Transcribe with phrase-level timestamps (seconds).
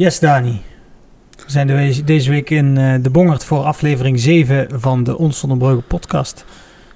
[0.00, 0.60] Yes, Dani.
[1.36, 5.38] We zijn de- deze week in eh, de Bongert voor aflevering 7 van de Ons
[5.38, 6.44] Zonder Breugel podcast.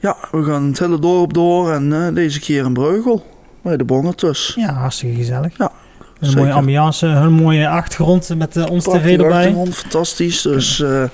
[0.01, 3.27] Ja, we gaan het hele dorp door en eh, deze keer in Breugel.
[3.63, 4.53] Bij de Bongert dus.
[4.57, 5.57] Ja, hartstikke gezellig.
[5.59, 5.73] Ja,
[6.19, 6.41] Een zeker.
[6.43, 9.37] mooie ambiance, een mooie achtergrond met eh, ons tv erbij.
[9.37, 10.43] achtergrond, fantastisch.
[10.43, 11.05] Dus eh,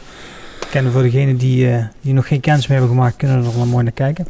[0.71, 1.69] Kennen voor degenen die,
[2.01, 4.27] die nog geen kennis meer hebben gemaakt, kunnen er wel mooi naar kijken.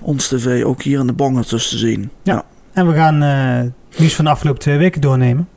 [0.00, 2.10] ons tv ook hier in de Bongert dus te zien.
[2.22, 2.44] Ja.
[2.72, 5.48] En we gaan het nieuws van de afgelopen twee weken doornemen.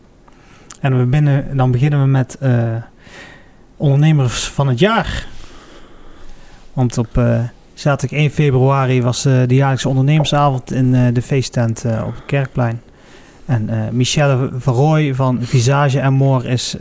[0.80, 2.76] En we binnen, dan beginnen we met eh,
[3.78, 5.28] ondernemers van het jaar.
[6.74, 7.40] Want op eh,
[7.74, 12.82] zaterdag 1 februari was eh, de jaarlijkse ondernemersavond in de feesttent op het Kerkplein.
[13.46, 16.76] En Michelle Verrooy van Visage en More is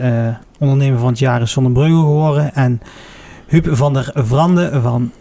[0.59, 2.53] ondernemer van het jaar in Zonnebreugel geworden.
[2.53, 2.81] En
[3.47, 5.11] Huub van der Vrande van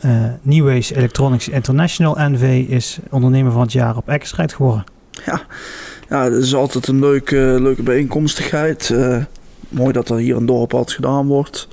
[0.43, 4.85] Newways Electronics International NV is ondernemer van het jaar op Eckerstrijd geworden.
[5.25, 5.41] Ja,
[6.09, 8.91] het is altijd een leuke, leuke bijeenkomstigheid.
[8.91, 9.25] Eh,
[9.69, 11.69] mooi dat er hier een dorp wat gedaan wordt.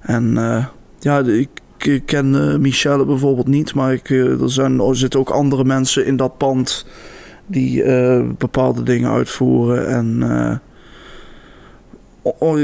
[0.00, 0.66] En eh,
[0.98, 5.30] ja, ik, ik ken eh, Michelle bijvoorbeeld niet, maar ik, er, zijn, er zitten ook
[5.30, 6.86] andere mensen in dat pand
[7.46, 7.84] die
[8.38, 9.88] bepaalde dingen uitvoeren.
[9.88, 10.60] En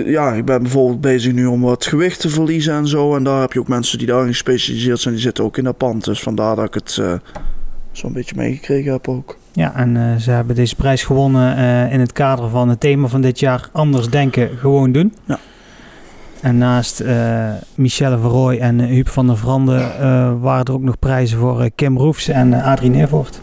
[0.05, 3.17] ja, ik ben bijvoorbeeld bezig nu om wat gewicht te verliezen en zo.
[3.17, 5.77] En daar heb je ook mensen die daarin gespecialiseerd zijn, die zitten ook in dat
[5.77, 6.05] pand.
[6.05, 7.01] Dus vandaar dat ik het
[7.93, 9.37] zo'n beetje meegekregen heb ook.
[9.59, 13.09] Ja, en eh, ze hebben deze prijs gewonnen eh, in het kader van het thema
[13.09, 15.15] van dit jaar: Anders denken, gewoon doen.
[15.25, 15.39] Ja.
[16.41, 19.91] En naast eh, Michelle Verrooy en Huub van der Vrande
[20.41, 23.41] waren er ook nog prijzen voor Kim Roefs en Adrie Neervoort.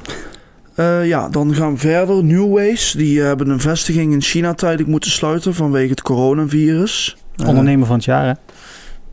[1.03, 2.23] Ja, dan gaan we verder.
[2.23, 7.17] Newways, die hebben een vestiging in China tijdelijk moeten sluiten vanwege het coronavirus.
[7.45, 8.33] Ondernemer van het jaar, hè?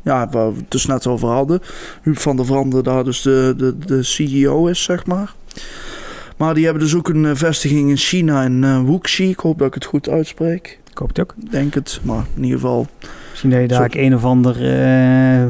[0.03, 1.61] ja, waar we het dus net over hadden.
[2.03, 5.35] Huub van der Vrande, daar dus de, de, de CEO is, zeg maar.
[6.43, 9.29] Maar die hebben dus ook een eh, vestiging in China, in eh Wuxi.
[9.29, 10.79] Ik hoop dat ik het goed uitspreek.
[10.91, 11.35] Ik hoop het ook.
[11.51, 12.87] Denk het, maar in ieder geval.
[13.31, 15.45] Misschien dat je daar ook een of ander eh,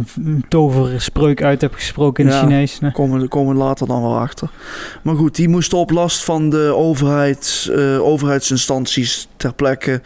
[0.48, 2.36] toverspreuk uit hebt gesproken in Ja.
[2.36, 2.80] het Chinees.
[2.80, 2.92] ne?
[2.92, 4.50] Komen we komen we later dan wel achter.
[5.02, 10.00] Maar goed, die moesten op last van de overheid, overheidsinstanties ter plekke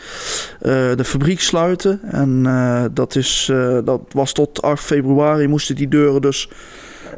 [0.97, 2.01] de fabriek sluiten.
[2.03, 2.43] En
[2.93, 3.53] dat, is,
[3.85, 6.49] dat was tot 8 februari moesten die deuren dus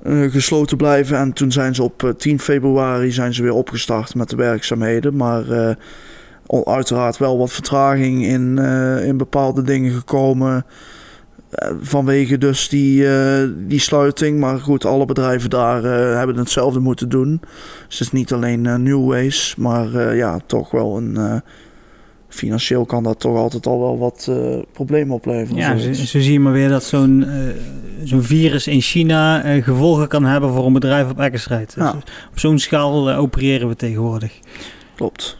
[0.03, 1.19] eh, gesloten blijven.
[1.19, 5.17] En toen zijn ze op eh, 10 februari zijn ze weer opgestart met de werkzaamheden.
[5.17, 5.75] Maar eh,
[6.65, 10.65] uiteraard wel wat vertraging in, eh, in bepaalde dingen gekomen.
[11.51, 14.41] Eh, Vanwege dus die, eh, die sluiting.
[14.41, 17.41] Maar goed, alle bedrijven daar eh, hebben hetzelfde moeten doen.
[17.89, 19.55] Dus het is niet alleen eh Newways.
[19.59, 21.17] Maar eh, ja, toch wel een...
[21.17, 21.35] eh,
[22.31, 25.57] financieel kan dat toch altijd al wel wat eh, problemen opleveren.
[25.57, 27.31] Ja, zo, zo zie je maar weer dat zo'n eh,
[28.09, 31.75] zo'n virus in China eh, gevolgen kan hebben voor een bedrijf op Eckerstrijd.
[31.75, 31.95] Dus Ja.
[32.31, 34.33] op zo'n schaal eh, opereren we tegenwoordig.
[34.95, 35.39] Klopt.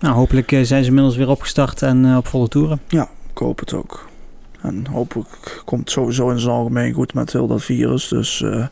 [0.00, 2.80] Nou, hopelijk eh, zijn ze inmiddels weer opgestart en eh, op volle toeren.
[2.88, 4.08] Ik hoop het ook.
[4.62, 8.08] En hopelijk komt het sowieso in zijn algemeen goed met heel dat virus.
[8.08, 8.66] Dus, eh,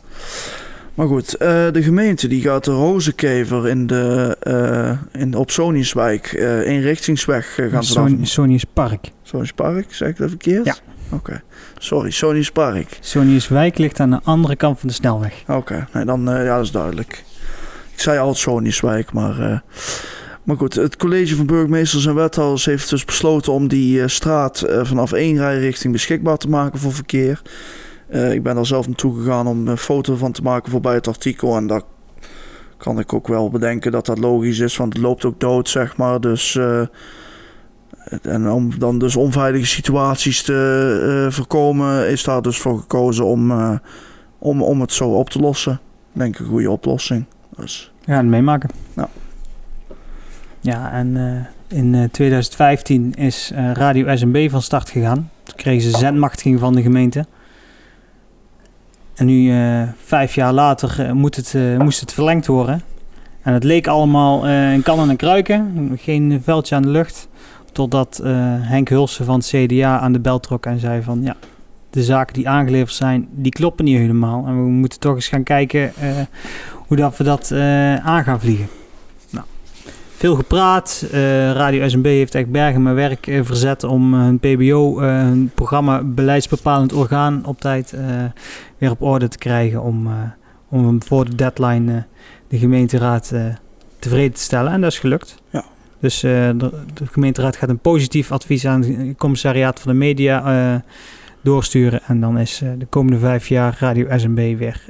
[0.94, 6.26] maar goed, eh, de gemeente die gaat de Rozenkever in de, eh, in, op Soniswijk
[6.32, 7.84] eh inrichtingsweg eh, gaan.
[7.84, 9.10] Sony, Sony's Park.
[9.22, 10.64] Sony's Park, zeg ik dat verkeerd?
[10.64, 10.74] Ja.
[11.10, 11.42] Oké,
[11.78, 12.96] sorry, Sony's Park.
[13.00, 15.42] Sony's Wijk ligt aan de andere kant van de snelweg.
[15.48, 17.24] Oké, nee, dan eh, ja, dat is duidelijk.
[17.92, 19.40] Ik zei al Sony'swijk, maar...
[19.40, 19.58] eh,
[20.44, 24.64] maar goed, het college van burgemeesters en wethouders heeft dus besloten om die eh, straat
[24.82, 27.42] vanaf één rijrichting beschikbaar te maken voor verkeer.
[28.08, 31.08] Ik ben daar zelf naartoe gegaan om een foto van te maken voor bij het
[31.08, 31.56] artikel.
[31.56, 31.82] En daar
[32.76, 35.96] kan ik ook wel bedenken dat dat logisch is, want het loopt ook dood, zeg
[35.96, 36.20] maar.
[36.20, 36.58] Dus,
[38.22, 43.50] en om dan dus onveilige situaties te eh, voorkomen, is daar dus voor gekozen om,
[43.50, 43.74] eh,
[44.38, 45.72] om, om het zo op te lossen.
[45.72, 47.24] Ik denk een goede oplossing.
[47.56, 48.70] Dus, gaan het meemaken.
[48.96, 49.08] Ja.
[50.60, 55.30] Ja, en eh, in eh, 2015 is Radio SMB van start gegaan.
[55.42, 57.26] Toen kregen ze zendmachtiging van de gemeente.
[59.14, 59.52] En nu,
[60.04, 62.82] vijf jaar later, moet het, moest het verlengd worden.
[63.42, 65.92] En het leek allemaal eh een kan en een kruiken.
[65.96, 67.28] Geen veldje aan de lucht.
[67.74, 71.22] Totdat eh, Henk Hulsen van het CDA aan de bel trok en zei van...
[71.22, 71.36] ja,
[71.90, 74.46] de zaken die aangeleverd zijn, die kloppen niet helemaal.
[74.46, 76.10] En we moeten toch eens gaan kijken eh,
[76.72, 78.68] hoe dat we dat eh, aan gaan vliegen.
[79.30, 79.46] Nou,
[80.16, 81.06] veel gepraat.
[81.52, 87.46] Radio SMB heeft echt bergen met werk verzet om hun PBO, hun programma beleidsbepalend orgaan,
[87.46, 87.94] op tijd
[88.78, 89.82] weer op orde te krijgen.
[89.82, 90.08] Om,
[90.68, 92.06] om hem voor de deadline
[92.48, 93.32] de gemeenteraad
[93.98, 94.72] tevreden te stellen.
[94.72, 95.42] En dat is gelukt.
[95.50, 95.64] Ja.
[96.04, 100.44] Dus eh, de, de gemeenteraad gaat een positief advies aan het commissariaat van de media
[100.44, 100.80] eh,
[101.40, 102.00] doorsturen.
[102.06, 104.84] En dan is eh, de komende vijf jaar Radio SMB weer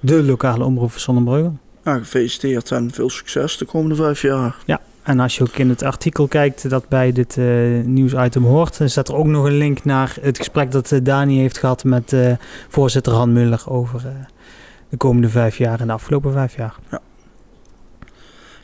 [0.00, 1.58] de lokale omroep van Zonnebreugel.
[1.84, 4.56] ja, gefeliciteerd en veel succes de komende vijf jaar.
[5.02, 8.88] En als je ook in het artikel kijkt dat bij dit uh, nieuwsitem hoort, dan
[8.88, 12.12] staat er ook nog een link naar het gesprek dat uh, Dani heeft gehad met
[12.12, 12.32] uh,
[12.68, 14.02] voorzitter Han Muller over
[14.88, 16.74] de komende vijf jaar en de afgelopen vijf jaar.
[16.90, 17.00] Ja,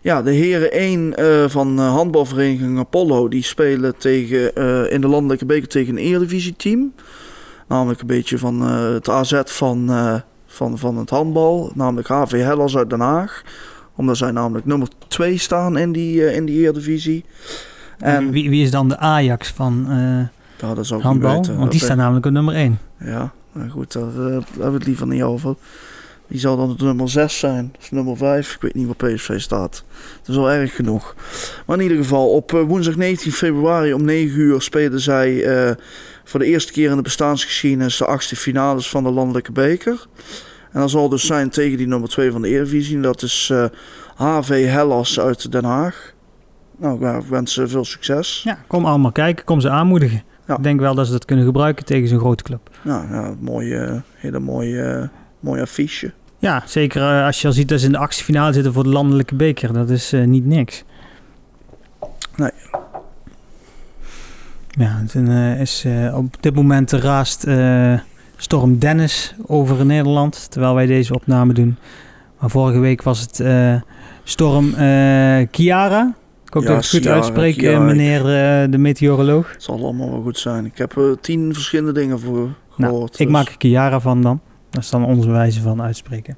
[0.00, 4.54] ja de heren 1 van handbalvereniging Apollo, die spelen tegen,
[4.90, 6.92] in de landelijke beker tegen een eredivisie team.
[7.68, 9.90] Namelijk een beetje van het AZ van,
[10.46, 13.42] van, van het handbal, namelijk HV Hellas uit Den Haag
[14.00, 17.24] omdat zij namelijk nummer 2 staan in die, uh, in die Eredivisie.
[17.98, 19.96] En wie, wie is dan de Ajax van uh,
[20.58, 21.44] ja, dat zou handbal?
[21.56, 22.78] Want die staan namelijk op nummer 1.
[22.98, 25.54] Ja, nou goed, daar, uh, daar hebben we het liever niet over.
[26.30, 28.54] Die zal dan het nummer 6 zijn, of nummer 5.
[28.54, 29.84] Ik weet niet waar PSV staat.
[30.20, 31.14] Dat is wel erg genoeg.
[31.66, 35.70] Maar in ieder geval, op woensdag 19 februari om 9 uur spelen zij uh,
[36.24, 40.06] voor de eerste keer in de bestaansgeschiedenis de achtste finales van de Landelijke Beker.
[40.72, 43.00] En dat zal dus zijn tegen die nummer 2 van de Eredivisie.
[43.00, 43.70] Dat is uh, eh,
[44.16, 46.14] HV Hellas uit Den Haag.
[46.76, 48.40] Nou, ik wens ze veel succes.
[48.44, 50.22] Ja, kom allemaal kijken, kom ze aanmoedigen.
[50.46, 50.56] Ja.
[50.56, 52.70] Ik denk wel dat ze dat kunnen gebruiken tegen zo'n grote club.
[52.82, 55.10] Ja, ja mooie, hele mooie,
[55.40, 56.12] mooie affiche.
[56.40, 58.88] Ja, zeker eh, als je al ziet dat ze in de actiefinale zitten voor de
[58.88, 59.72] landelijke beker.
[59.72, 60.84] Dat is uh, niet niks.
[62.36, 62.50] Nee.
[64.68, 65.14] Ja, het
[65.60, 67.46] is op dit moment raast
[68.36, 71.76] storm Dennis over Nederland, terwijl wij deze opname doen.
[72.38, 73.42] Maar vorige week was het
[74.24, 74.74] storm
[75.50, 76.14] Kiara.
[76.50, 78.22] Ik hoop ja, dat ik het goed uitspreek, eh, meneer
[78.70, 79.52] de meteoroloog.
[79.52, 80.64] Het zal allemaal wel goed zijn.
[80.64, 83.12] Ik heb er tien verschillende dingen voor nou, gehoord.
[83.12, 84.40] ik dus- maak er Kiara van dan.
[84.70, 86.36] Dat is dan onze wijze van uitspreken.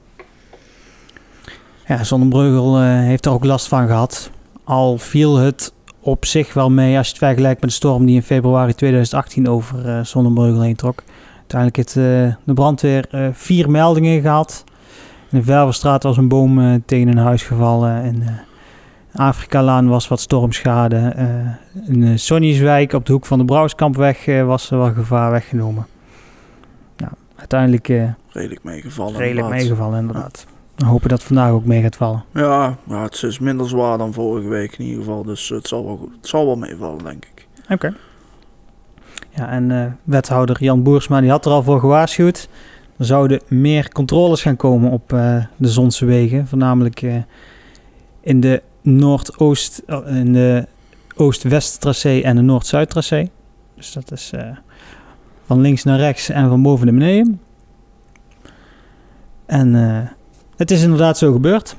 [1.87, 4.31] Ja, Zonnebreugel heeft er ook last van gehad.
[4.65, 8.15] Al viel het op zich wel mee als je het vergelijkt met de storm die
[8.15, 11.03] in februari 2018 over uh, Zonnebreugel heen trok.
[11.39, 14.65] Uiteindelijk heeft uh, de brandweer uh, vier meldingen gehad.
[15.31, 18.05] In de Ververstraat was een boom uh, tegen een huis gevallen.
[18.05, 18.25] In
[19.15, 21.15] Afrika-laan was wat stormschade.
[21.87, 25.87] in Sonnieswijk op de hoek van de Brouwskampweg was er wel gevaar weggenomen.
[27.43, 28.15] Uiteindelijk...
[28.29, 29.17] redelijk meegevallen.
[29.17, 30.47] Redelijk meegevallen, inderdaad.
[30.77, 32.25] We hopen dat vandaag ook mee gaat vallen.
[32.35, 35.25] Ja, het is minder zwaar dan vorige week in ieder geval.
[35.25, 37.47] Dus het zal wel, goed, het zal wel meevallen, denk ik.
[37.69, 37.95] Oké.
[39.37, 42.49] Ja, en uh, wethouder Jan Boersma die had er al voor gewaarschuwd.
[42.97, 46.47] Er zouden meer controles gaan komen op uh, de Zonse wegen.
[46.47, 47.17] Voornamelijk uh,
[48.21, 50.67] in de Noordoost, in de
[51.17, 53.29] Oost-West tracé en de Noord-Zuid tracé.
[53.77, 54.33] Dus dat is
[55.47, 57.41] van links naar rechts en van boven naar beneden.
[59.47, 59.75] En
[60.57, 61.77] het is inderdaad zo gebeurd.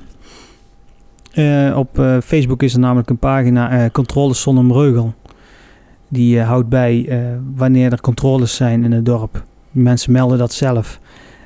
[1.74, 5.14] op Facebook is er namelijk een pagina Controles Zonnebreugel.
[6.08, 7.20] Die uh, houdt bij
[7.54, 9.44] wanneer er controles zijn in het dorp.
[9.70, 11.00] Mensen melden dat zelf.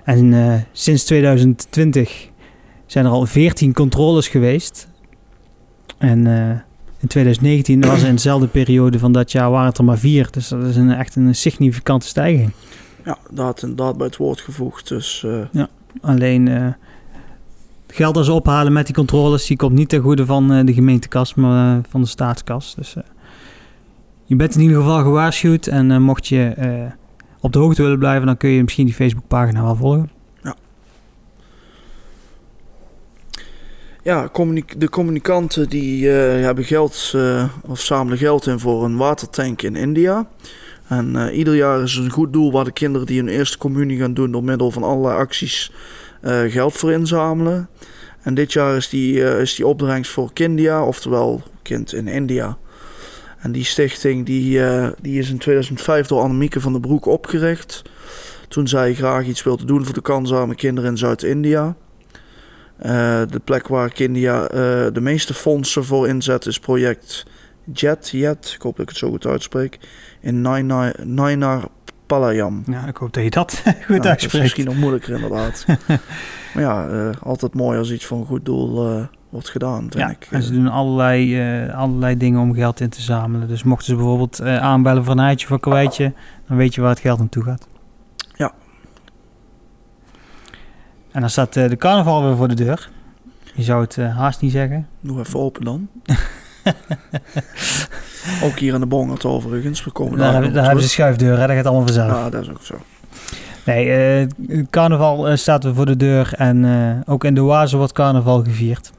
[0.05, 0.35] En
[0.73, 2.29] sinds 2020
[2.87, 4.89] zijn er al 14 controles geweest.
[5.99, 6.27] En
[6.99, 10.29] in 2019 was in dezelfde periode van dat jaar waren het er maar vier.
[10.31, 12.51] Dus dat is een, echt een significante stijging.
[13.05, 14.89] Ja, dat had inderdaad bij het woord gevoegd.
[14.89, 15.69] Dus, Ja,
[16.01, 16.77] alleen het
[17.87, 21.35] geld dat ze ophalen met die controles, die komt niet ten goede van de gemeentekas,
[21.35, 22.75] maar van de staatskas.
[22.75, 22.97] Dus
[24.29, 25.67] je bent in ieder geval gewaarschuwd.
[25.67, 26.93] En uh, mocht je uh,
[27.41, 30.11] op de hoogte willen blijven, dan kun je misschien die Facebookpagina wel volgen.
[34.03, 34.31] Ja.
[34.77, 36.13] De communicanten die uh,
[36.45, 37.17] hebben geld
[37.67, 40.29] of zamelen geld in voor een watertank in India.
[40.87, 43.99] En ieder jaar is het een goed doel waar de kinderen die hun eerste communie
[43.99, 45.73] gaan doen door middel van allerlei acties
[46.49, 47.69] geld voor inzamelen.
[48.23, 52.59] En dit jaar is die, is die voor Kindia, oftewel kind in India.
[53.39, 54.61] En die stichting die,
[55.01, 57.83] die is in 2005 door Annemieke van der Broek opgericht.
[58.49, 61.77] Toen zij graag iets wilde doen voor de kansarme kinderen in Zuid-India.
[62.83, 62.87] Uh,
[63.29, 64.49] de plek waar India uh,
[64.93, 67.27] de meeste fondsen voor inzet is project
[67.73, 69.79] JET, JET, ik hoop dat ik het zo goed uitspreek,
[70.21, 70.41] in
[71.05, 71.69] Nainar
[72.07, 72.63] Palayam.
[72.67, 74.21] Ja, ik hoop dat je dat goed uitspreekt.
[74.21, 75.65] Dat is misschien nog moeilijker inderdaad.
[76.55, 80.29] maar ja, altijd mooi als iets voor een goed doel wordt gedaan, vind ja, ik.
[80.31, 83.49] En ze doen allerlei, uh, allerlei dingen om geld in te zamelen.
[83.49, 86.13] Dus mochten ze bijvoorbeeld aanbellen voor een eitje voor kwijtje,
[86.49, 87.69] dan weet je waar het geld naartoe gaat.
[88.35, 88.53] Ja.
[91.11, 92.91] En dan staat uh, de carnaval weer voor de deur.
[93.55, 94.89] Je zou het haast niet zeggen.
[95.01, 95.89] Nog even open dan.
[98.45, 99.85] ook hier aan de Bongert overigens.
[99.85, 102.11] We komen daar, daar, daar hebben ze schuifdeuren, dat gaat allemaal vanzelf.
[102.11, 102.75] Ja, dat is ook zo.
[103.65, 104.27] Nee,
[104.71, 106.67] carnaval staat weer voor de deur en
[107.07, 108.93] ook in de Oase wordt carnaval gevierd.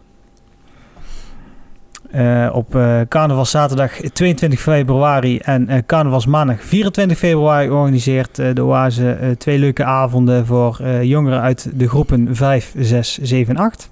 [2.16, 9.36] Uh, op uh, carnaval zaterdag 22 februari en uh, carnavalsmaandag 24 februari organiseert de Oase
[9.38, 13.92] twee leuke avonden voor jongeren uit de groepen 5, 6, 7, 8.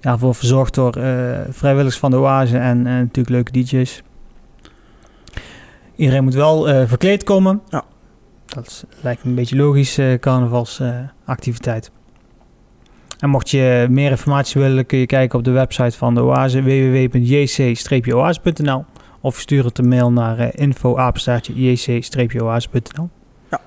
[0.00, 4.02] ja, voor verzorgd door eh, vrijwilligers van de Oase en eh, natuurlijk leuke DJ's.
[5.96, 7.60] Iedereen moet wel eh, verkleed komen.
[7.68, 7.84] Ja.
[8.46, 11.90] Dat is, lijkt me een beetje logisch, eh carnavalsactiviteit.
[13.18, 16.62] En mocht je meer informatie willen, kun je kijken op de website van de Oase,
[16.62, 18.84] www.jc-oase.nl.
[19.20, 23.08] Of je stuurt het een mail naar uh, info-jc-oase.nl.
[23.50, 23.60] Ja.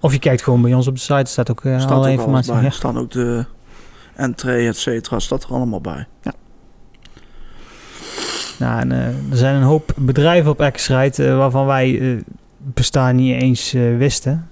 [0.00, 2.06] Of je kijkt gewoon bij ons op de site, er staat ook uh, staat alle
[2.06, 2.52] ook informatie.
[2.52, 2.60] bij.
[2.60, 2.66] Ja.
[2.66, 3.44] Er staan ook de
[4.14, 6.06] entree, et cetera, staat er allemaal bij.
[8.58, 12.16] Nou, en, eh, er zijn een hoop bedrijven op X-Ride eh, waarvan wij eh,
[12.56, 14.48] bestaan niet eens eh, wisten.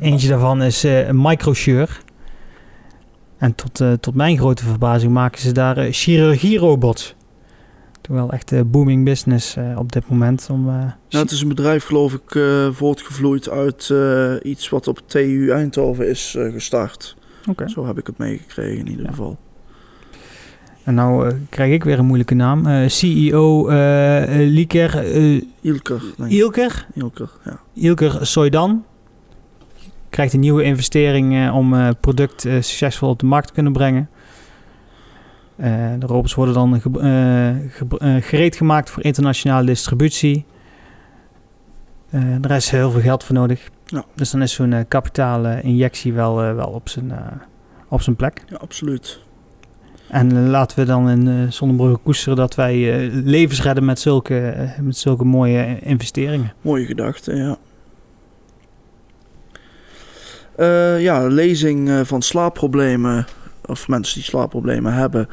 [0.00, 1.88] Eentje daarvan is eh Microsure.
[3.38, 7.14] En tot, eh, tot mijn grote verbazing maken ze daar eh, chirurgierobots.
[8.00, 10.48] Terwijl echt eh, booming business op dit moment.
[10.50, 10.70] Om,
[11.08, 12.40] Ja, het is een bedrijf, geloof ik,
[12.72, 13.92] voortgevloeid uit
[14.42, 17.16] iets wat op TU Eindhoven is gestart.
[17.48, 17.68] Oké.
[17.68, 19.10] Zo heb ik het meegekregen in ieder Ja.
[19.10, 19.38] geval.
[20.84, 22.88] En nou krijg ik weer een moeilijke naam.
[22.88, 23.68] CEO
[24.28, 25.04] Lieker,
[25.60, 26.02] Ilker.
[26.28, 27.60] Ilker, Ilker, ja.
[27.74, 28.84] Ilker Soydan
[30.10, 33.72] krijgt een nieuwe investering eh, om het product eh, succesvol op de markt te kunnen
[33.72, 34.08] brengen.
[35.56, 40.44] Eh, de robots worden dan ge- eh, ge- eh, gereed gemaakt voor internationale distributie.
[42.10, 43.68] Eh daar is heel veel geld voor nodig.
[43.86, 44.04] Ja.
[44.14, 47.18] Dus dan is zo'n eh, kapitale injectie wel, eh, wel op, zijn, eh,
[47.88, 48.42] op zijn plek.
[48.48, 49.20] Ja, absoluut.
[50.08, 52.74] En eh, laten we dan in uh, Zonnebrugge koesteren dat wij
[53.06, 56.52] eh, levens redden met zulke, eh, met zulke mooie eh, investeringen.
[56.60, 57.56] Mooie gedachte, ja.
[60.58, 63.26] Eh, ja, lezing eh, van slaapproblemen,
[63.66, 65.28] of mensen die slaapproblemen hebben,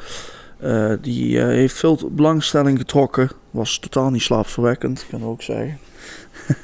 [0.60, 3.30] eh, die heeft veel belangstelling getrokken.
[3.52, 5.78] Was totaal niet slaapverwekkend, kan ik ook zeggen.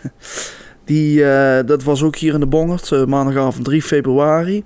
[0.86, 1.24] die,
[1.66, 4.64] dat was ook hier in de Bongert, maandagavond 3 februari.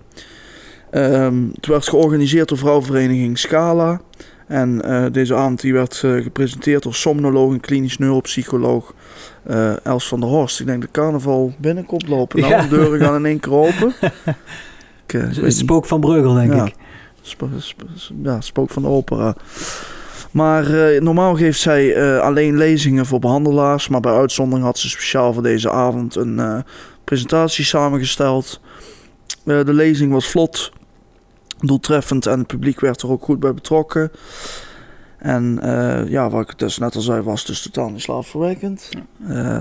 [0.92, 4.02] Ehm, het werd georganiseerd door vrouwenvereniging Scala.
[4.48, 8.94] En eh, deze avond die werd eh, gepresenteerd door somnoloog en klinisch neuropsycholoog
[9.44, 10.60] eh, Els van der Horst.
[10.60, 12.40] Ik denk dat carnaval binnenkomt lopen.
[12.40, 12.62] Nou, Ja.
[12.62, 13.94] de deuren gaan in één keer open.
[15.08, 15.58] Ik, Het niet.
[15.58, 16.66] spook van Breugel, denk Ja.
[16.66, 16.74] ik.
[17.22, 17.84] Sp- sp-
[18.24, 19.36] ja, spook van de opera.
[20.32, 20.72] Maar
[21.02, 23.88] normaal geeft zij alleen lezingen voor behandelaars.
[23.88, 26.64] Maar bij uitzondering had ze speciaal voor deze avond een
[27.04, 28.62] presentatie samengesteld.
[29.44, 30.72] De lezing was vlot,
[31.66, 34.12] doeltreffend en het publiek werd er ook goed bij betrokken.
[35.18, 38.90] En eh, ja, wat ik dus net al zei, was dus totaal niet slaapverwekkend.
[39.28, 39.56] Eh,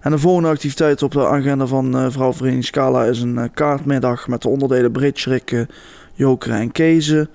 [0.00, 4.42] en de volgende activiteit op de agenda van eh Vrouwvereniging Scala is een kaartmiddag met
[4.42, 5.68] de onderdelen bridge, rikken,
[6.14, 7.30] jokeren en kezen.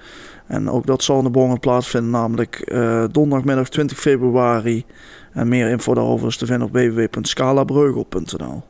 [0.47, 2.71] En ook dat zal in de Bongen plaatsvinden, namelijk
[3.11, 4.85] donderdagmiddag 20 februari.
[5.33, 8.63] En meer info daarover is te vinden op www.scalabreugel.nl.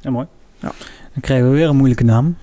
[0.00, 0.26] Ja, mooi.
[0.58, 0.72] Ja.
[1.12, 2.36] Dan krijgen we weer een moeilijke naam.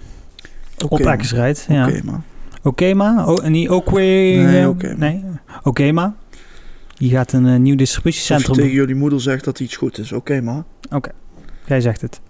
[0.84, 1.00] Oké, op.
[1.00, 1.66] Eckersrijd.
[1.70, 1.88] Ja.
[1.88, 2.24] Oké, man.
[2.64, 3.26] Okema?
[3.26, 4.02] O, niet Okwe?
[4.02, 4.70] Nee, eh,
[5.64, 6.06] Okema.
[6.06, 6.14] Nee.
[6.94, 8.56] Die gaat een eh, nieuw Of je distributiecentrum...
[8.56, 10.12] tegen jullie moeder zegt dat iets goed is.
[10.12, 10.66] Oké, man.
[11.66, 12.22] Jij zegt het.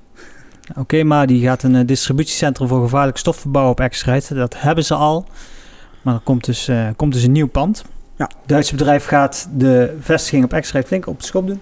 [0.77, 4.35] Okema die gaat een eh, distributiecentrum voor gevaarlijke stoffen bouwen op Eckersrijd.
[4.35, 5.25] Dat hebben ze al.
[6.01, 7.83] Maar er komt dus, eh, komt dus een nieuw pand.
[8.15, 8.25] Ja.
[8.25, 11.61] Het Duitse bedrijf gaat de vestiging op Eckersrijd flink op de schop doen.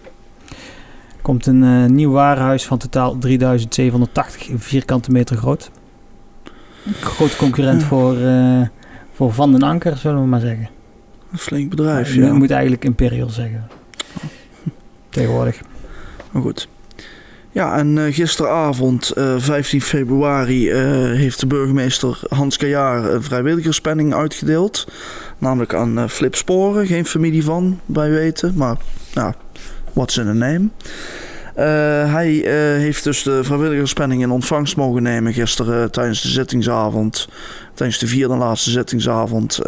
[1.16, 5.72] Er komt een nieuw warenhuis van totaal 3780 vierkante meter groot.
[6.86, 7.88] Een grote concurrent Ja.
[7.88, 8.62] voor, eh,
[9.14, 10.70] voor Van den Anker, zullen we maar zeggen.
[11.32, 12.34] Een flink bedrijf, je ja.
[12.34, 13.68] moet eigenlijk Imperial zeggen.
[15.10, 15.62] Tegenwoordig.
[16.32, 16.68] Maar goed.
[17.52, 20.72] Ja, en eh, gisteravond, eh, 15 februari,
[21.16, 24.88] heeft de burgemeester Hans Kajaar een vrijwilligerspenning uitgedeeld.
[25.38, 28.54] Namelijk aan Flip Sporen, geen familie van, bij weten.
[28.56, 28.78] Maar,
[29.14, 29.34] nou,
[29.94, 30.70] what's in a name?
[31.55, 31.65] Eh,
[32.13, 37.27] hij eh, heeft dus de vrijwilligerspenning in ontvangst mogen nemen gisteren eh, tijdens de zittingsavond.
[37.74, 39.60] Tijdens de vierde en laatste zittingsavond.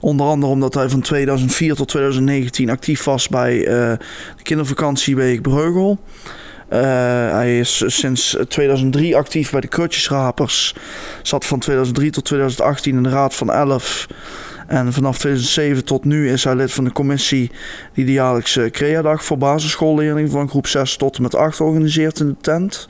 [0.00, 5.98] Onder andere omdat hij van 2004 tot 2019 actief was bij de kindervakantieweek Breugel.
[6.68, 10.74] Hij is sinds 2003 actief bij de Krutjesrapers.
[11.22, 14.06] Zat van 2003 tot 2018 in de Raad van Elf.
[14.66, 17.50] En vanaf 2007 tot nu is hij lid van de commissie
[17.92, 22.26] die de jaarlijkse CREA-dag voor basisschoolleerlingen van groep 6 tot en met 8 organiseert in
[22.26, 22.86] de tent.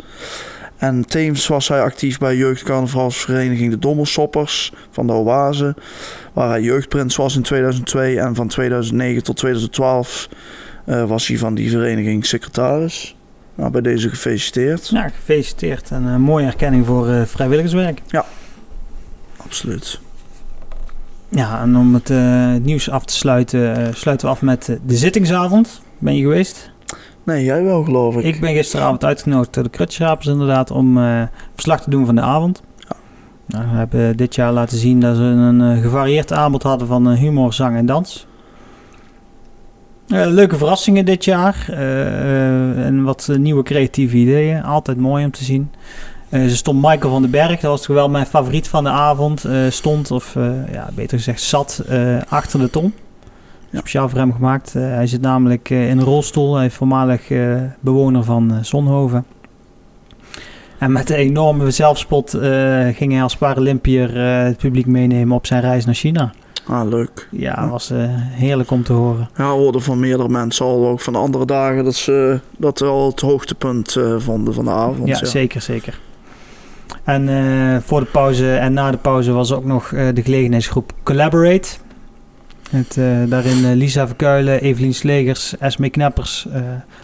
[0.77, 5.75] En tevens was hij actief bij jeugdcarnavalsvereniging De Dommelsoppers van de Oase,
[6.33, 10.29] waar hij jeugdprins was in 2002 en van 2009 tot 2012
[10.85, 13.17] eh, was hij van die vereniging secretaris.
[13.55, 14.89] Nou, bij deze gefeliciteerd.
[14.89, 18.01] Ja, gefeliciteerd en een mooie erkenning voor eh, vrijwilligerswerk.
[19.37, 20.01] Absoluut.
[21.29, 24.69] Ja, en om het, eh, het nieuws af te sluiten, eh, sluiten we af met
[24.69, 25.81] eh, de zittingsavond.
[25.99, 26.71] Ben je geweest?
[27.25, 28.25] Nee, jij wel geloof ik.
[28.25, 30.99] Ik ben gisteravond uitgenodigd door de Krutjesrapers inderdaad om
[31.55, 32.63] verslag te doen van de avond.
[33.47, 37.53] Nou, we hebben dit jaar laten zien dat ze een gevarieerd aanbod hadden van humor,
[37.53, 38.27] zang en dans.
[40.07, 41.67] Leuke verrassingen dit jaar.
[42.77, 44.63] en wat nieuwe creatieve ideeën.
[44.63, 45.71] Altijd mooi om te zien.
[46.29, 48.91] Eh, ze stond Michael van den Berg, dat was toch wel mijn favoriet van de
[48.91, 49.45] avond.
[49.45, 51.83] eh, stond, of eh, ja, beter gezegd zat,
[52.29, 52.95] achter de ton.
[53.75, 54.73] Speciaal voor hem gemaakt.
[54.73, 56.55] Hij zit namelijk in een rolstoel.
[56.57, 57.23] Hij is voormalig
[57.81, 59.25] bewoner van Zonhoven.
[60.79, 62.31] En met een enorme zelfspot
[62.95, 66.33] ging hij als Paralympier het publiek meenemen op zijn reis naar China.
[66.67, 67.29] Ah, leuk.
[67.31, 67.69] Ja, Ja.
[67.69, 67.93] was
[68.31, 69.29] heerlijk om te horen.
[69.37, 72.83] Ja, we hoorden van meerdere mensen al, ook van de andere dagen, dat ze dat
[72.83, 75.09] al het hoogtepunt vonden van de avond.
[75.09, 75.99] Ja, zeker, zeker.
[77.07, 80.93] En eh, voor de pauze en na de pauze was ook nog eh, de gelegenheidsgroep
[81.03, 81.69] Collaborate.
[82.71, 86.61] Het, eh, daarin Lisa Verkuilen, Evelien Slegers, Esme Kneppers, eh,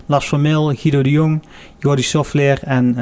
[0.06, 1.42] Lars van Mil, Guido de Jong,
[1.78, 2.97] Jordi Softleer en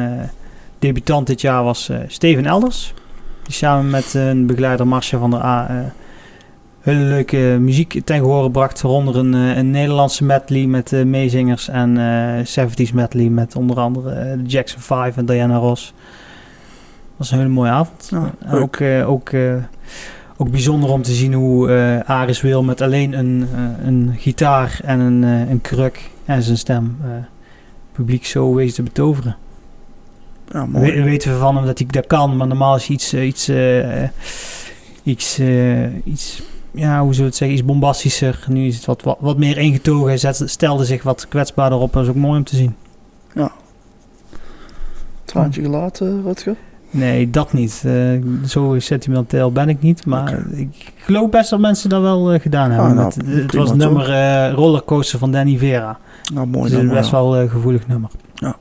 [0.79, 2.95] debutant dit jaar was Steven Elders.
[3.43, 5.93] Die samen met een begeleider Marcia van der A
[6.81, 8.81] hele leuke muziek ten gehore bracht.
[8.81, 14.49] Waaronder een, een Nederlandse medley met meezingers en eh 70s medley met onder andere de
[14.49, 15.95] Jackson 5 en Diana Ross.
[17.21, 18.09] Dat was een hele mooie avond.
[18.11, 19.55] Ja, ook, eh, ook, eh,
[20.37, 23.49] ook bijzonder om te zien hoe eh Aris Wil met alleen een,
[23.85, 27.25] een gitaar en een, een kruk en zijn stem het
[27.93, 29.37] publiek zo wezen te betoveren.
[30.53, 33.15] Ja, We weten we van hem dat hij dat kan, maar normaal is hij iets,
[33.15, 33.51] iets,
[35.03, 35.41] iets,
[36.05, 38.45] iets, ja, hoe zullen we het zeggen, iets bombastischer.
[38.49, 40.09] Nu is het wat, wat, wat meer ingetogen.
[40.09, 41.93] Hij zet, stelde zich wat kwetsbaarder op.
[41.93, 42.75] Dat is ook mooi om te zien.
[45.25, 46.57] Traantje gelaten, Rutger?
[46.91, 47.83] Nee, dat niet.
[47.87, 47.95] Eh,
[48.47, 50.07] zo sentimenteel ben ik niet.
[50.07, 52.89] Maar ik geloof best dat mensen dat wel eh, gedaan hebben.
[52.91, 55.99] Ah, nou, Met- het prima was het nummer eh, Rollercoaster van Danny Vera.
[56.35, 57.23] Nou, mooi Het is een nummer, best ja.
[57.23, 58.11] wel gevoelig nummer.
[58.35, 58.57] Ja.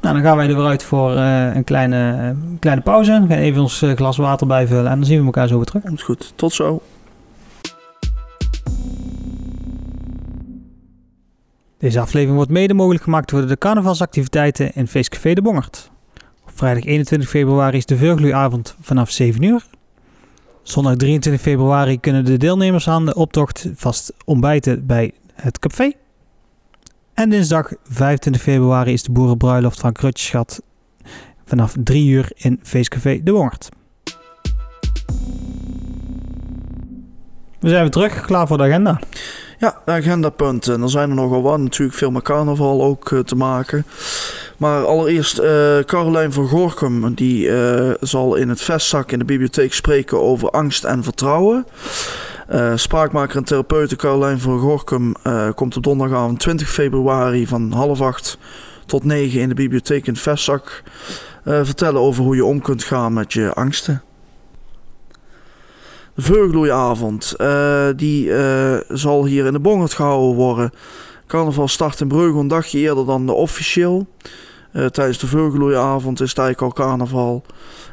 [0.00, 3.12] Nou, dan gaan wij er weer uit voor een kleine, kleine pauze.
[3.12, 5.82] We gaan even ons glas water bijvullen en dan zien we elkaar zo weer terug.
[5.82, 6.32] Komt goed.
[6.36, 6.80] Tot zo.
[11.78, 15.90] Deze aflevering wordt mede mogelijk gemaakt door de carnavalsactiviteiten in Feestcafé de Bongert.
[16.58, 19.66] Vrijdag 21 februari is de Vurgluavond vanaf 7 uur.
[20.62, 25.92] Zondag 23 februari kunnen de deelnemers aan de optocht vast ontbijten bij het café.
[27.14, 30.62] En dinsdag 25 februari is de boerenbruiloft van Krutjeschat
[31.44, 33.68] vanaf 3 uur in Feestcafé de Bongert.
[37.60, 39.00] We zijn weer terug, klaar voor de agenda.
[39.60, 40.82] Ja, agendapunten.
[40.82, 41.58] Er zijn er nogal wat.
[41.58, 43.86] Natuurlijk veel met carnaval ook eh, te maken.
[44.56, 47.14] Maar allereerst eh Carolijn van Gorkum.
[47.14, 51.66] Die eh, zal in het vestzak in de bibliotheek spreken over angst en vertrouwen.
[52.74, 55.14] Spraakmaker en therapeute Carolijn van Gorkum
[55.54, 58.38] komt op donderdagavond 20 februari van half acht
[58.86, 60.82] tot negen in de bibliotheek in het vestzak
[61.44, 64.02] vertellen over hoe je om kunt gaan met je angsten.
[66.18, 70.70] De Veugeloeiavond, eh, die eh, zal hier in de Bongert gehouden worden.
[71.26, 74.06] Carnaval start in Breugel een dagje eerder dan de officieel.
[74.72, 77.42] Eh, tijdens de Veugeloeiavond is het eigenlijk al carnaval.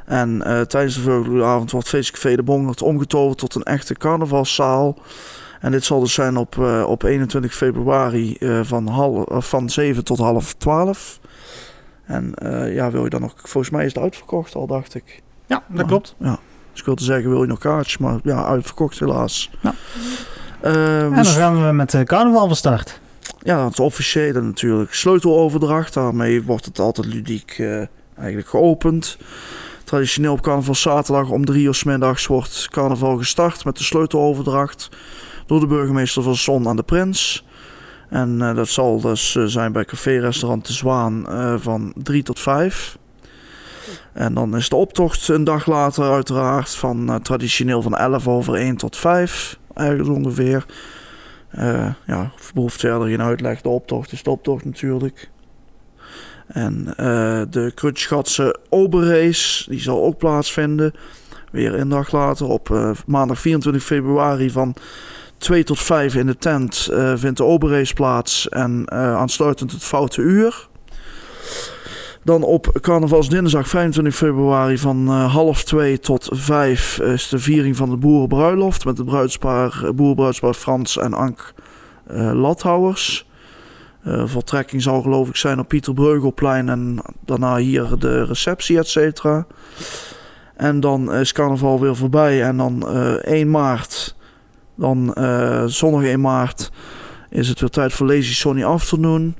[0.05, 4.97] En tijdens de Veugeloeiavond wordt Feestcafé de Bongert omgetoverd tot een echte carnavalszaal.
[5.59, 6.57] En dit zal dus zijn op,
[6.87, 11.19] op 21 februari van, half, van 7 tot half 12.
[12.05, 12.33] En
[12.73, 13.33] ja, wil je dan nog...
[13.35, 15.21] Volgens mij is het uitverkocht al, dacht ik.
[15.45, 16.15] Ja, dat klopt.
[16.19, 16.39] Ja.
[16.75, 17.97] Dus ik wilde zeggen, wil je nog kaartjes?
[17.97, 19.49] Maar ja, uitverkocht helaas.
[19.61, 19.73] Ja.
[20.61, 22.99] Eh, En dan gaan we met de carnaval van start.
[23.43, 24.93] ja, het officiële natuurlijk.
[24.93, 27.81] Sleuteloverdracht, daarmee wordt het altijd ludiek eh,
[28.17, 29.17] eigenlijk geopend.
[29.83, 34.89] Traditioneel op carnaval zaterdag om drie uur 's middags wordt carnaval gestart met de sleuteloverdracht
[35.45, 37.45] door de burgemeester van Zon aan de Prins.
[38.09, 42.39] En eh, dat zal dus eh, zijn bij café-restaurant De Zwaan eh, van 3 tot
[42.39, 42.97] 5.
[44.13, 48.53] En dan is de optocht een dag later uiteraard van eh, traditioneel van 11 over
[48.53, 49.59] 1 tot 5.
[49.73, 50.65] Ergens ongeveer.
[51.49, 53.61] Eh, ja, behoeft verder geen uitleg.
[53.61, 55.29] De optocht is de optocht natuurlijk.
[56.47, 60.93] En eh, de Krutschatse Oberrace, die zal ook plaatsvinden.
[61.51, 64.75] Weer een dag later op maandag 24 februari van
[65.37, 68.49] 2 tot 5 in de tent vindt de Oberrace plaats.
[68.49, 70.67] En aansluitend het Foute Uur.
[72.25, 77.89] Dan op carnavalsdinsdag 25 februari van eh, half 2 tot 5 is de viering van
[77.89, 78.85] de boerenbruiloft.
[78.85, 81.53] Met het bruidspaar, eh, boerenbruidspaar Frans en Ank
[82.07, 83.27] eh Lathouwers.
[84.03, 88.87] Eh voltrekking zal geloof ik zijn op Pieter Breugelplein en daarna hier de receptie, et
[88.87, 89.45] cetera.
[90.55, 94.15] En dan is carnaval weer voorbij en dan eh 1 maart,
[94.75, 96.71] dan eh, zondag 1 maart,
[97.29, 99.35] is het weer tijd voor Lazy Sony Afternoon.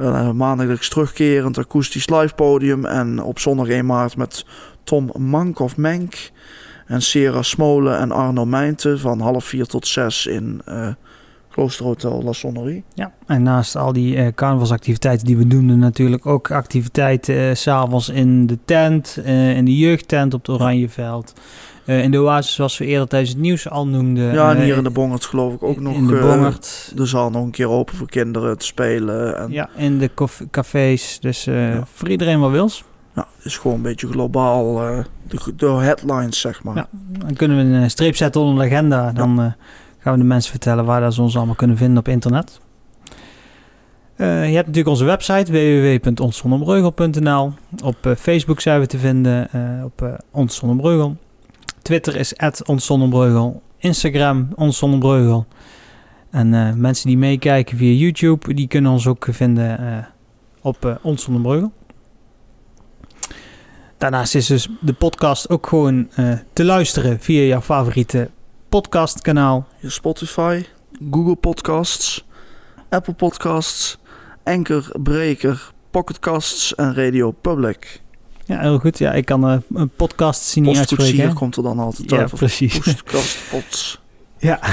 [0.00, 4.44] Uh, maandelijks terugkerend akoestisch live podium en op zondag 1 maart met
[4.84, 6.30] Tom Mank of Menk.
[6.86, 10.88] En Sera Smolen en Arno Mijnte van half vier tot zes in uh,
[11.54, 12.84] Kloosterhotel La Sonnerie.
[12.94, 18.08] Ja, en naast al die uh, carnavalsactiviteiten die we doen, natuurlijk ook activiteiten uh, s'avonds
[18.08, 21.32] in de tent, in de jeugdtent op het Oranjeveld.
[21.84, 24.32] in de oasis, zoals we eerder tijdens het nieuws al noemden.
[24.32, 25.94] Ja, en hier in de Bongert geloof ik ook nog.
[25.94, 26.92] In de Bongert.
[26.94, 29.38] de zaal nog een keer open voor kinderen te spelen.
[29.38, 29.52] En...
[29.52, 30.10] Ja, in de
[30.50, 31.18] cafés.
[31.20, 31.84] Dus ja.
[31.92, 32.84] voor iedereen wat wils.
[33.14, 34.74] Nou, het is gewoon een beetje globaal
[35.28, 36.76] de, de, headlines, zeg maar.
[36.76, 36.88] Ja,
[37.18, 39.12] dan kunnen we een streep zetten onder de agenda.
[39.12, 39.54] Dan
[40.04, 42.60] gaan we de mensen vertellen waar ze ons allemaal kunnen vinden op internet.
[44.16, 47.52] Uh, je hebt natuurlijk onze website www.onszonderbreugel.nl.
[47.84, 49.48] Op Facebook zijn we te vinden
[49.84, 50.62] op uh, Ons
[51.82, 53.62] Twitter is @onszonderbreugel.
[53.78, 55.46] Instagram Onszonderbreugel.
[56.30, 60.08] En mensen die meekijken via YouTube, die kunnen ons ook vinden
[60.60, 61.28] op uh, Ons
[63.98, 66.08] Daarnaast is dus de podcast ook gewoon
[66.52, 68.30] te luisteren via jouw favoriete
[68.74, 69.66] podcastkanaal.
[69.78, 70.64] Je Spotify,
[71.10, 72.24] Google Podcasts,
[72.88, 73.98] Apple Podcasts,
[74.44, 78.00] Anchor, Breaker, Pocketcasts en Radio Public.
[78.44, 78.98] Ja, heel goed.
[78.98, 81.34] Ja, ik kan uh, een podcast zien niet uitspreken.
[81.34, 82.78] Komt er dan altijd Ja, precies.
[82.78, 84.00] Podcast, pots.
[84.38, 84.60] Ja.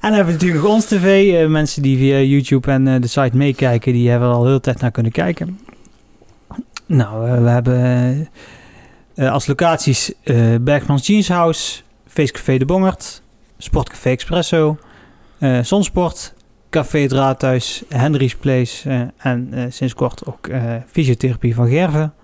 [0.00, 1.32] En dan hebben we natuurlijk ons tv.
[1.42, 4.60] Uh, mensen die via YouTube en uh, de site meekijken, die hebben er al heel
[4.60, 5.60] tijd naar kunnen kijken.
[6.86, 8.28] Nou, uh, we hebben
[9.14, 10.12] als locaties
[10.60, 13.22] Bergmans Jeans House, Feestcafé de Bongert,
[13.58, 14.78] Sportcafé Expresso,
[15.62, 16.34] Zonsport,
[16.70, 20.48] Café het Raadhuis, Henry's Place en sinds kort ook
[20.86, 22.14] fysiotherapie van Gerven.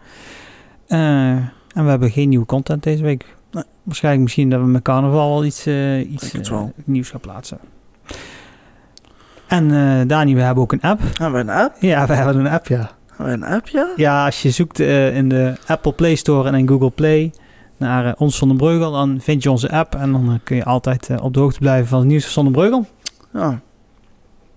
[0.86, 3.34] en we hebben geen nieuwe content deze week.
[3.50, 3.64] Nee.
[3.82, 5.66] Waarschijnlijk misschien dat we met carnaval wel iets,
[6.12, 6.50] iets
[6.84, 7.58] nieuws gaan plaatsen.
[9.46, 9.68] En
[10.08, 11.00] Dani, we hebben ook een app.
[11.18, 11.76] Hebben we een app?
[11.80, 12.90] Ja, we hebben een app, ja.
[13.18, 13.92] Een appje?
[13.96, 17.32] Ja, als je zoekt in de Apple Play Store en in Google Play
[17.76, 20.64] naar uh, Ons Van Breugel, dan vind je onze app en dan uh, kun je
[20.64, 22.86] altijd op de hoogte blijven van het nieuws van de Breugel.
[23.32, 23.60] Ja,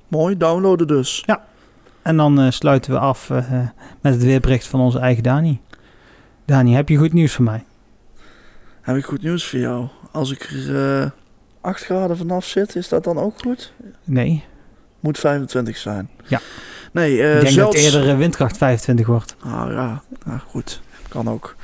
[0.07, 0.37] mooi.
[0.37, 1.23] Downloaden dus.
[1.25, 1.43] Ja,
[2.01, 3.29] en dan sluiten we af
[4.01, 5.61] met het weerbericht van onze eigen Dani.
[6.45, 7.63] Dani, heb je goed nieuws voor mij?
[8.81, 9.87] Heb ik goed nieuws voor jou?
[10.11, 11.11] Als ik er
[11.61, 13.73] 8 graden vanaf zit, is dat dan ook goed?
[14.03, 14.43] Nee.
[14.99, 16.09] Moet 25 zijn.
[16.27, 16.39] Ja.
[16.91, 17.75] Nee, uh, ik denk zelfs...
[17.75, 19.35] dat eerder windkracht 25 wordt.
[19.39, 20.81] Ah ja, nou, goed.
[21.07, 21.55] Kan ook.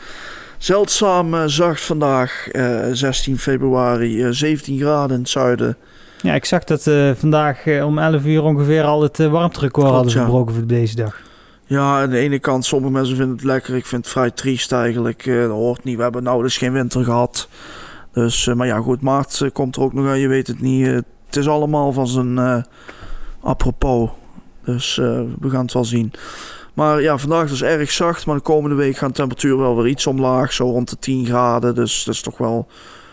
[0.65, 5.77] Zeldzaam uh, zacht vandaag, uh, 16 februari, 17 graden in het zuiden.
[6.21, 10.59] Ja, ik zag dat vandaag om 11 uur ongeveer al het warmterecord hadden verbroken ja.
[10.59, 11.21] voor deze dag.
[11.65, 13.75] Ja, aan de ene kant, sommige mensen vinden het lekker.
[13.75, 15.25] Ik vind het vrij triest eigenlijk.
[15.25, 15.97] dat hoort niet.
[15.97, 17.49] We hebben nou dus geen winter gehad.
[18.13, 20.19] Dus, maar ja, goed, maart komt er ook nog aan.
[20.19, 20.85] Je weet het niet.
[20.85, 22.65] het is allemaal van zijn
[23.41, 24.09] apropos.
[24.63, 26.11] Dus uh, we gaan het wel zien.
[26.75, 28.25] Maar ja, vandaag is erg zacht.
[28.25, 30.53] Maar de komende week gaat de temperatuur wel weer iets omlaag.
[30.53, 31.75] Zo rond de 10 graden.
[31.75, 32.67] Dus dat is toch wel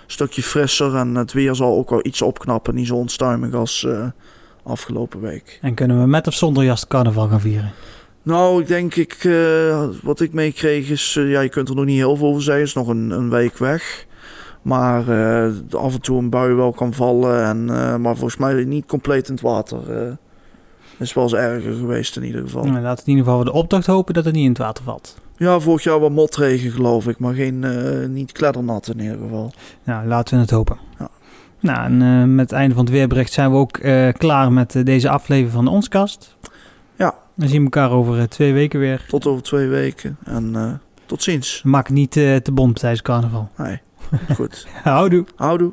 [0.04, 0.96] een stukje frisser.
[0.96, 2.74] En het weer zal ook wel iets opknappen.
[2.74, 4.04] Niet zo onstuimig als uh,
[4.64, 5.58] afgelopen week.
[5.60, 7.72] En kunnen we met of zonder jas carnaval gaan vieren?
[8.22, 11.84] Nou, ik denk ik, uh, wat ik meekreeg is, uh, ja, je kunt er nog
[11.84, 12.60] niet heel veel over zeggen.
[12.60, 14.06] Het is nog een, een week weg.
[14.62, 17.44] Maar uh, af en toe een bui wel kan vallen.
[17.44, 17.64] En,
[18.00, 19.78] maar volgens mij niet compleet in het water
[21.02, 22.64] is wel eens erger geweest in ieder geval.
[22.64, 24.84] Nou, laten we in ieder geval de opdracht hopen dat het niet in het water
[24.84, 25.16] valt.
[25.36, 29.52] Ja, vorig jaar wat motregen geloof ik, maar geen, uh, niet kleddernat in ieder geval.
[29.84, 30.78] Nou, laten we het hopen.
[30.98, 31.08] Ja.
[31.60, 34.80] Nou, en uh, met het einde van het weerbericht zijn we ook uh, klaar met
[34.84, 36.36] deze aflevering van de Onskast.
[36.96, 37.14] Ja.
[37.34, 39.04] We zien elkaar over twee weken weer.
[39.08, 41.62] Tot over twee weken en tot ziens.
[41.64, 43.48] Maak het niet te bond tijdens carnaval.
[43.56, 43.80] Nee,
[44.36, 44.66] goed.
[44.82, 45.24] Houdoe.
[45.36, 45.72] Houdoe.